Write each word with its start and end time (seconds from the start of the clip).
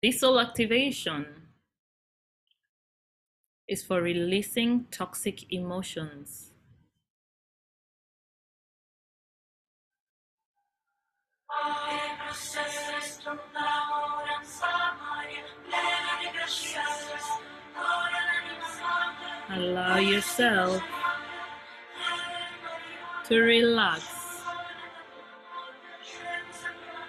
This 0.00 0.20
soul 0.20 0.38
activation 0.38 1.26
is 3.66 3.82
for 3.82 4.00
releasing 4.00 4.84
toxic 4.92 5.52
emotions. 5.52 6.52
Allow 19.50 19.98
yourself 19.98 20.80
to 23.24 23.40
relax. 23.40 24.17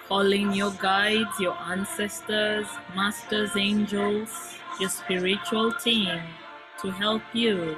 Calling 0.10 0.54
your 0.54 0.72
guides, 0.72 1.40
your 1.40 1.56
ancestors, 1.70 2.66
masters, 2.96 3.56
angels, 3.56 4.56
your 4.80 4.90
spiritual 4.90 5.72
team 5.74 6.20
to 6.82 6.90
help 6.90 7.22
you. 7.32 7.78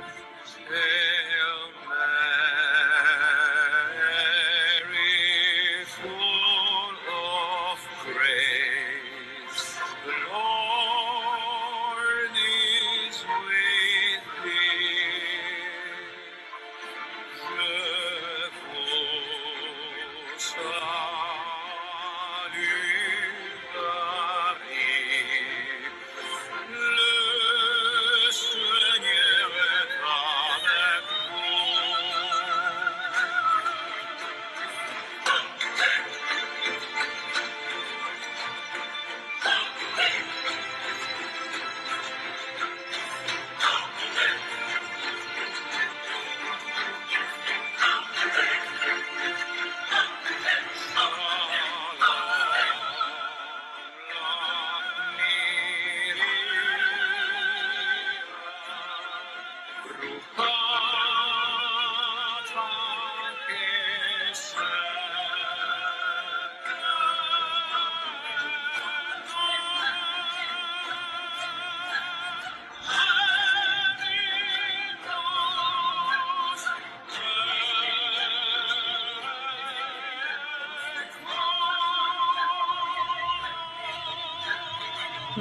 Hail 20.54 20.91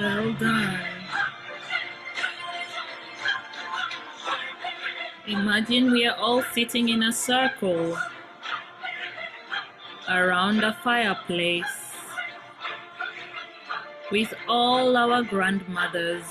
Well 0.01 0.33
done. 0.33 0.81
Imagine 5.27 5.93
we 5.93 6.07
are 6.07 6.17
all 6.17 6.43
sitting 6.55 6.89
in 6.89 7.03
a 7.03 7.13
circle 7.13 7.99
around 10.09 10.65
a 10.65 10.73
fireplace 10.83 11.93
with 14.11 14.33
all 14.49 14.97
our 14.97 15.23
grandmothers. 15.23 16.25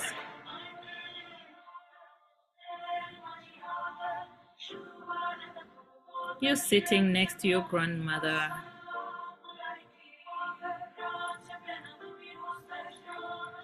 You're 6.40 6.56
sitting 6.56 7.14
next 7.14 7.40
to 7.42 7.48
your 7.48 7.68
grandmother. 7.70 8.50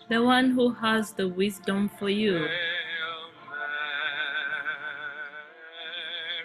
The 0.08 0.22
one 0.24 0.52
who 0.52 0.72
has 0.74 1.14
the 1.14 1.28
wisdom 1.28 1.90
for 1.98 2.10
you. 2.10 2.34
Hail 2.34 2.48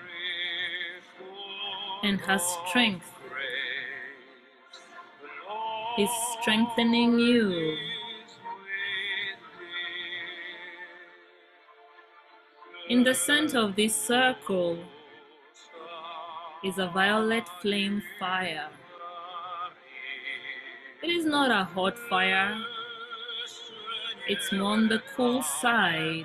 Mary, 0.00 1.03
full 1.19 2.00
And 2.09 2.20
has 2.22 2.43
strength. 2.66 3.10
grace, 3.28 4.81
the 5.20 5.28
Lord 5.47 6.00
Is 6.00 6.10
strengthening 6.41 7.19
you. 7.19 7.50
is 7.50 8.32
with 8.56 9.41
thee. 12.88 12.94
In 12.94 13.04
the 13.04 13.15
center 13.15 13.59
of 13.59 13.76
this 13.76 13.94
circle 13.94 14.78
is 16.65 16.78
a 16.78 16.87
violet 16.88 17.47
flame 17.60 18.03
fire. 18.19 18.70
It 21.03 21.10
is 21.10 21.25
not 21.26 21.50
a 21.50 21.65
hot 21.65 21.99
fire, 21.99 22.56
it's 24.30 24.52
on 24.52 24.86
the 24.86 25.02
cool 25.16 25.42
side. 25.42 26.24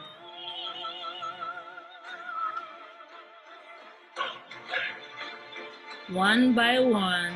One 6.09 6.53
by 6.53 6.77
one, 6.77 7.33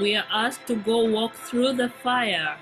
we 0.00 0.16
are 0.16 0.26
asked 0.32 0.66
to 0.66 0.74
go 0.74 1.04
walk 1.04 1.34
through 1.34 1.74
the 1.74 1.90
fire. 2.02 2.56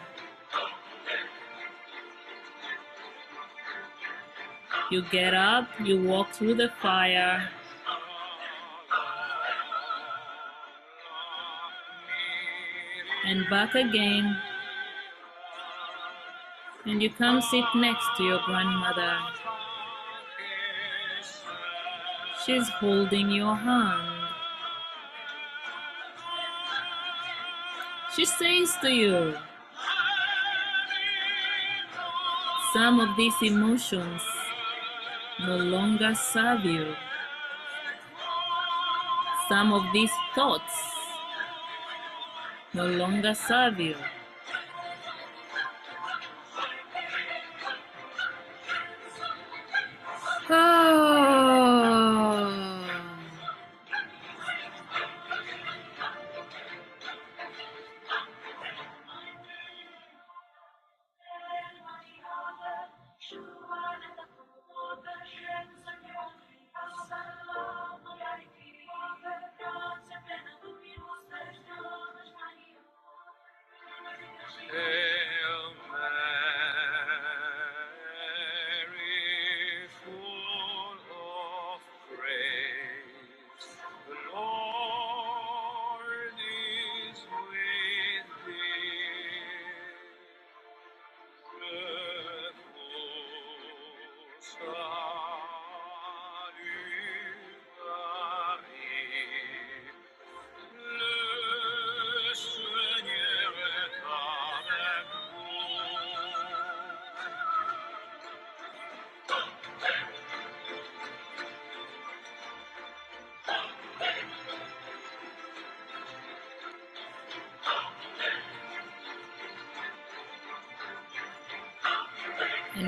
You 4.91 5.00
get 5.10 5.32
up, 5.32 5.69
you 5.82 6.03
walk 6.03 6.32
through 6.32 6.56
the 6.56 6.69
fire, 6.82 7.48
and 13.26 13.48
back 13.48 13.75
again. 13.75 14.37
And 16.87 17.03
you 17.03 17.09
come 17.11 17.41
sit 17.41 17.65
next 17.75 18.05
to 18.19 18.25
your 18.25 18.41
grandmother. 18.45 19.19
She's 22.45 22.69
holding 22.69 23.31
your 23.31 23.55
hand. 23.55 24.28
She 28.15 28.27
says 28.27 28.77
to 28.83 28.91
you, 28.91 29.34
some 32.75 33.00
of 33.00 33.17
these 33.17 33.34
emotions 33.43 34.23
no 35.41 35.56
longer 35.56 36.15
serve 36.15 36.65
you. 36.65 36.94
Some 39.49 39.73
of 39.73 39.83
these 39.93 40.12
thoughts 40.34 40.75
no 42.75 42.87
longer 42.87 43.34
serve 43.34 43.81
you. 43.81 43.97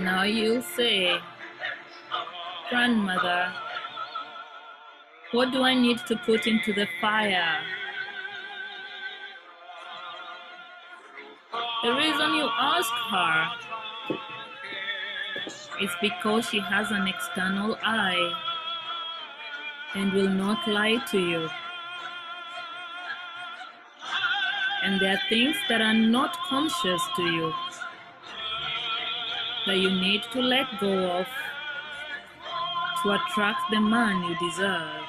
Now 0.06 0.22
you'll 0.22 0.62
say, 0.62 1.18
Grandmother, 2.70 3.52
what 5.32 5.50
do 5.50 5.64
I 5.64 5.74
need 5.74 5.98
to 6.06 6.14
put 6.14 6.46
into 6.46 6.72
the 6.72 6.86
fire? 7.00 7.58
The 11.82 11.92
reason 11.92 12.34
you 12.34 12.48
ask 12.56 12.92
her 13.10 13.48
is 15.82 15.90
because 16.00 16.48
she 16.50 16.60
has 16.60 16.92
an 16.92 17.08
external 17.08 17.76
eye 17.82 18.32
and 19.96 20.12
will 20.12 20.30
not 20.30 20.68
lie 20.68 20.98
to 21.10 21.18
you. 21.18 21.50
And 24.84 25.00
there 25.00 25.14
are 25.14 25.28
things 25.28 25.56
that 25.68 25.80
are 25.80 25.94
not 25.94 26.36
conscious 26.48 27.02
to 27.16 27.22
you 27.22 27.52
that 29.66 29.78
you 29.78 29.90
need 29.90 30.22
to 30.32 30.40
let 30.40 30.66
go 30.80 31.10
of 31.10 31.26
to 33.02 33.10
attract 33.10 33.70
the 33.70 33.80
man 33.80 34.22
you 34.24 34.36
deserve. 34.48 35.06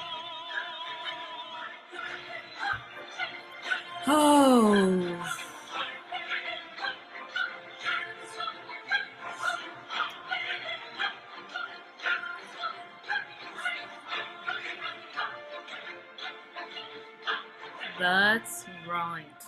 Oh. 4.06 5.34
That's 17.98 18.64
right. 18.88 19.47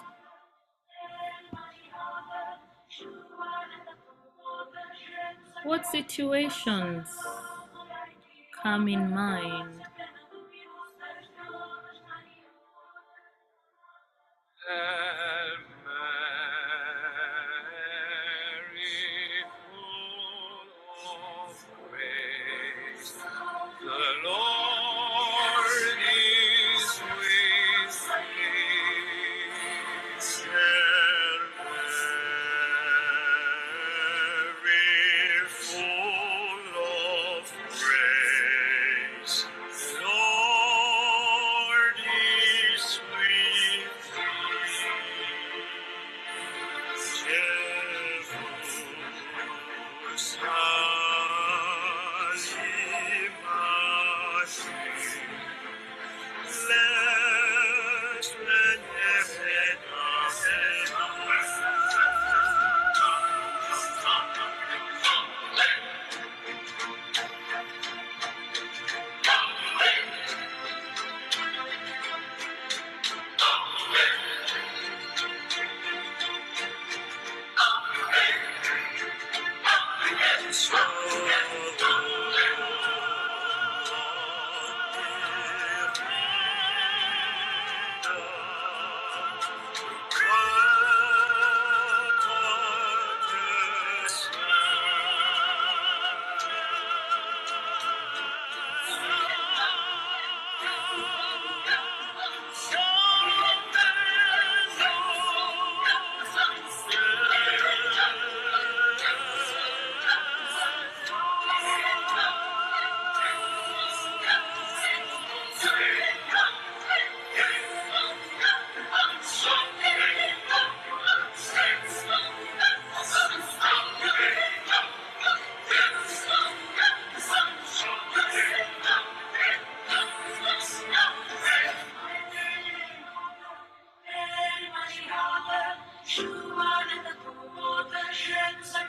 What 5.70 5.87
situations 5.87 7.06
come 8.62 8.88
in 8.88 9.11
mind? 9.11 9.82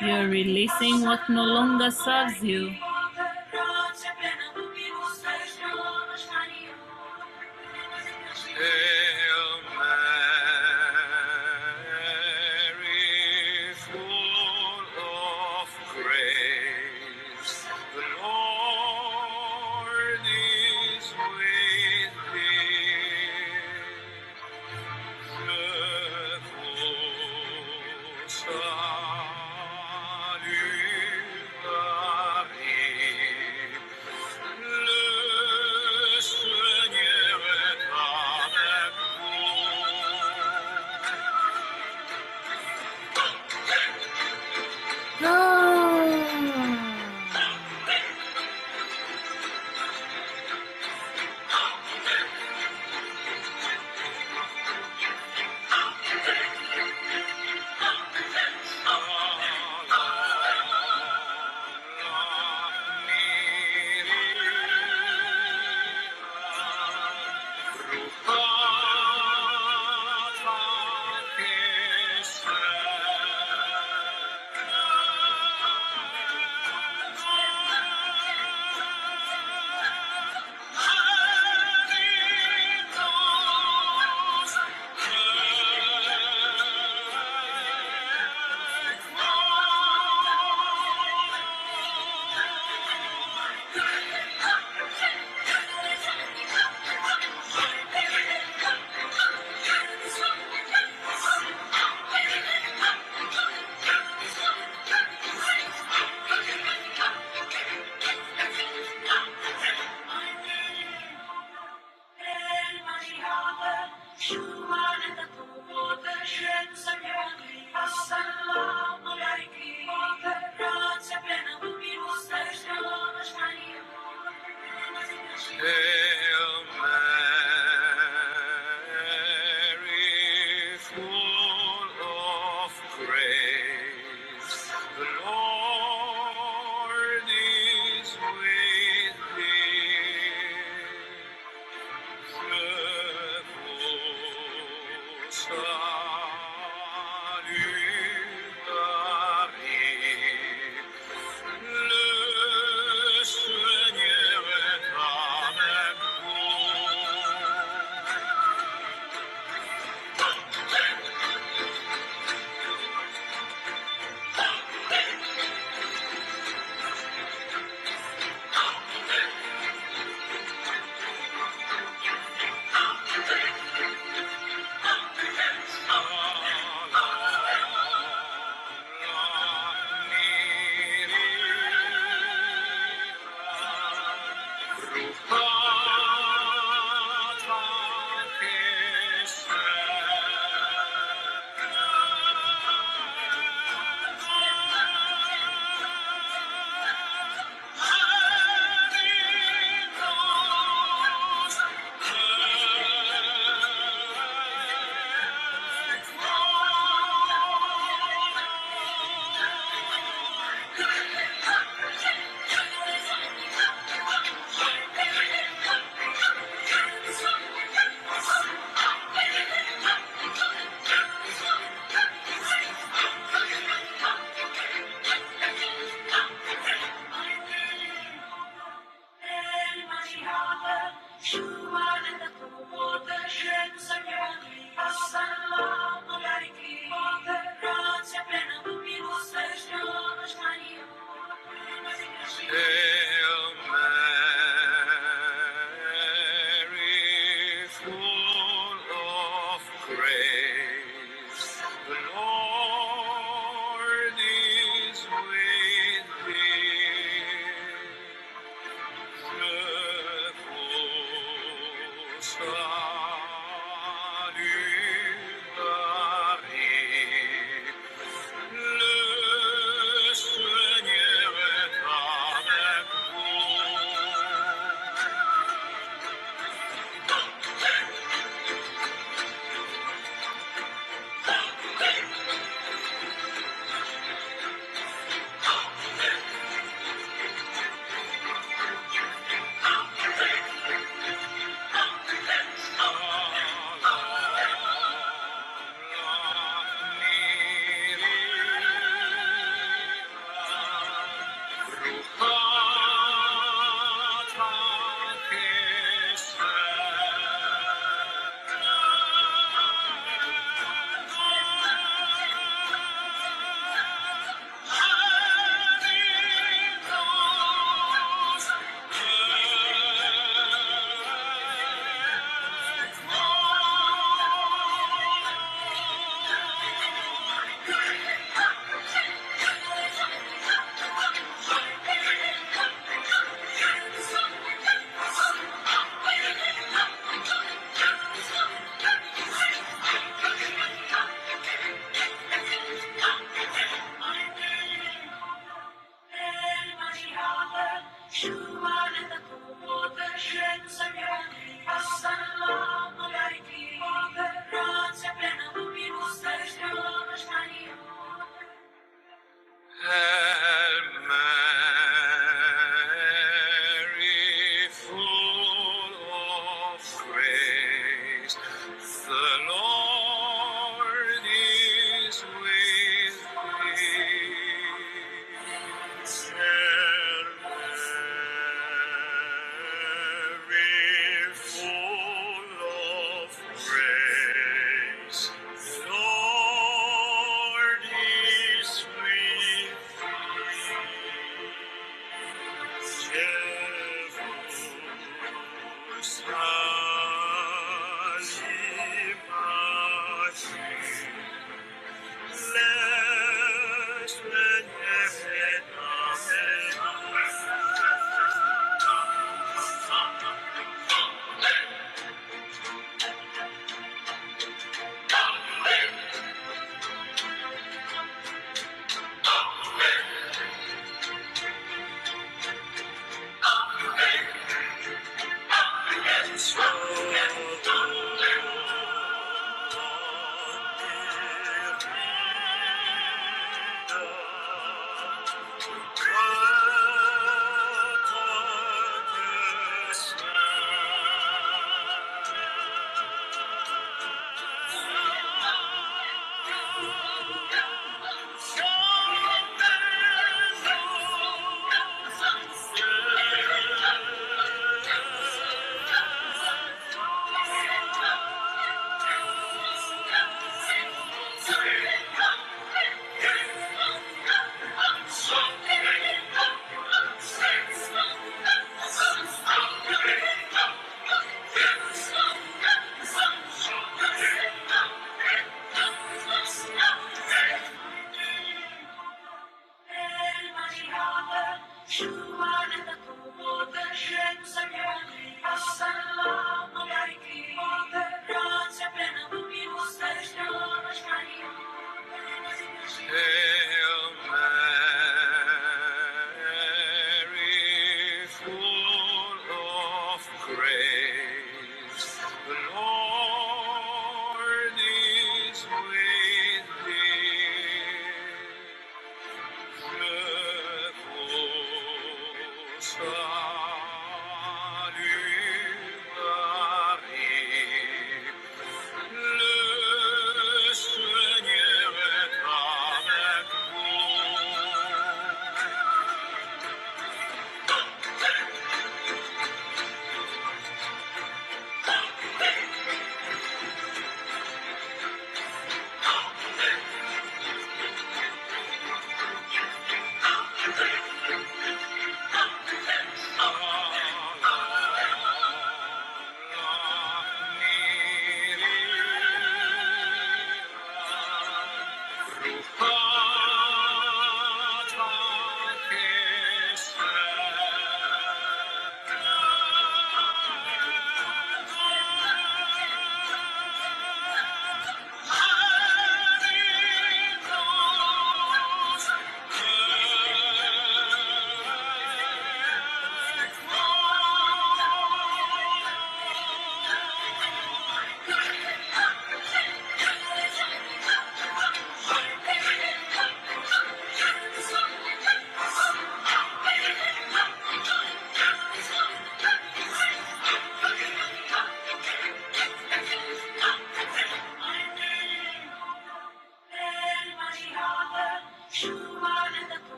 You're 0.00 0.28
releasing 0.28 1.02
what 1.02 1.28
no 1.28 1.42
longer 1.44 1.90
serves 1.90 2.42
you. 2.42 2.74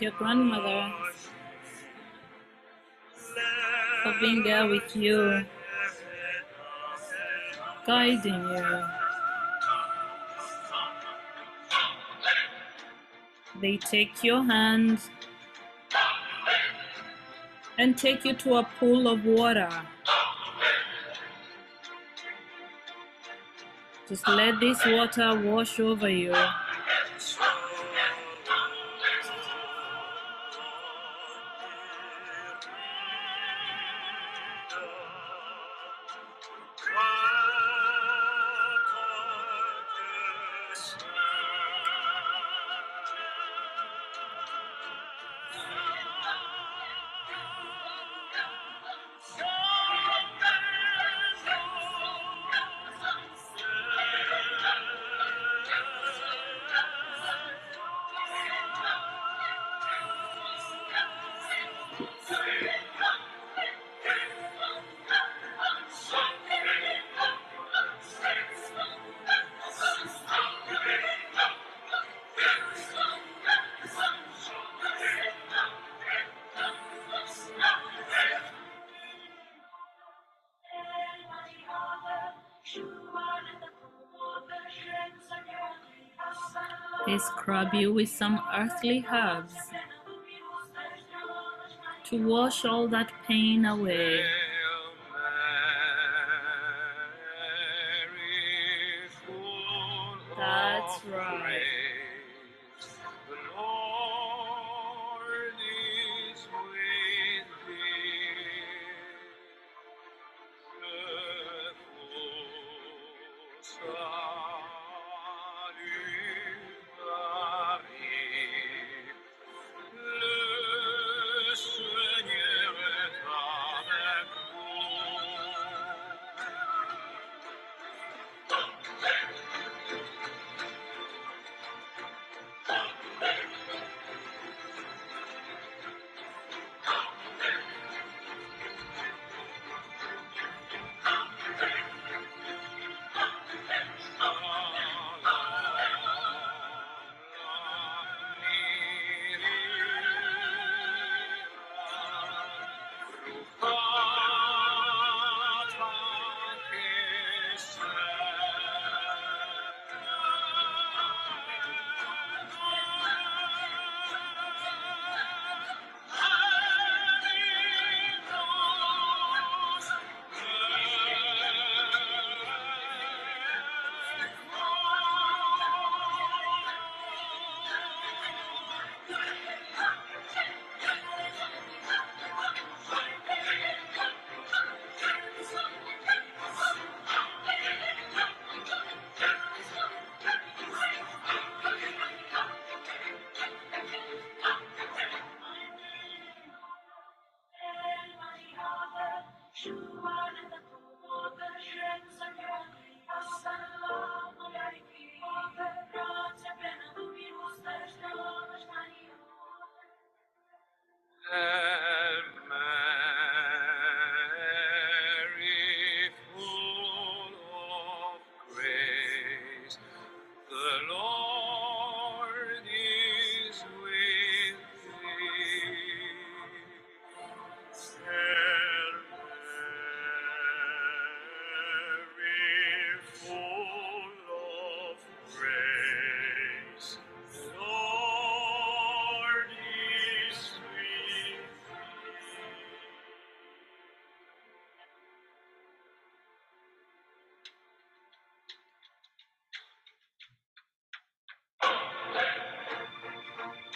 Your 0.00 0.12
grandmother 0.12 0.92
for 4.02 4.14
being 4.20 4.44
there 4.44 4.66
with 4.66 4.94
you, 4.94 5.44
guiding 7.84 8.34
you, 8.34 8.84
They 13.60 13.76
take 13.76 14.22
your 14.22 14.44
hand 14.44 15.00
and 17.76 17.98
take 17.98 18.24
you 18.24 18.34
to 18.34 18.58
a 18.58 18.68
pool 18.78 19.08
of 19.08 19.24
water. 19.24 19.68
Just 24.08 24.28
let 24.28 24.60
this 24.60 24.78
water 24.86 25.40
wash 25.42 25.80
over 25.80 26.08
you. 26.08 26.34
They 87.08 87.16
scrub 87.16 87.72
you 87.72 87.94
with 87.94 88.10
some 88.10 88.38
earthly 88.54 89.02
herbs 89.10 89.54
to 92.04 92.28
wash 92.28 92.66
all 92.66 92.86
that 92.88 93.10
pain 93.26 93.64
away. 93.64 94.26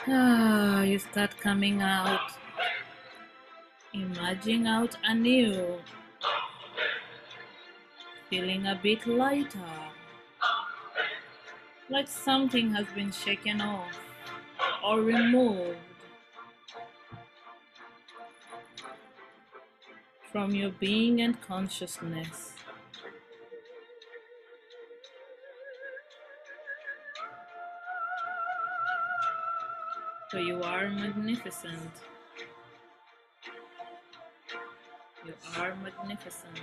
Ah, 0.07 0.83
you 0.83 0.99
start 0.99 1.39
coming 1.41 1.81
out, 1.83 2.33
emerging 3.95 4.67
out 4.67 4.97
anew, 5.05 5.81
feeling 8.29 8.67
a 8.67 8.75
bit 8.75 9.07
lighter, 9.07 9.61
like 11.89 12.09
something 12.09 12.71
has 12.73 12.87
been 12.95 13.13
shaken 13.13 13.61
off 13.61 13.99
or 14.85 15.01
removed 15.01 15.79
from 20.33 20.53
your 20.53 20.71
being 20.71 21.21
and 21.21 21.41
consciousness. 21.43 22.55
Are 30.83 30.91
magnificent. 30.91 31.93
You 35.25 35.35
are 35.57 35.75
magnificent. 35.77 36.59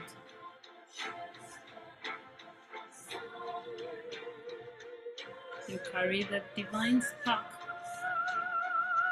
You 5.69 5.79
carry 5.91 6.23
the 6.23 6.41
divine 6.53 7.01
spark 7.01 7.45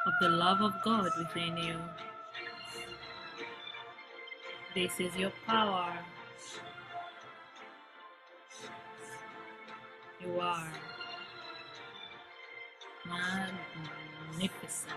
of 0.08 0.14
the 0.20 0.30
love 0.30 0.62
of 0.62 0.74
God 0.84 1.10
within 1.18 1.56
you. 1.56 1.78
This 4.76 5.00
is 5.00 5.16
your 5.16 5.32
power. 5.46 5.94
You 10.20 10.40
are 10.42 10.68
magnificent, 14.32 14.92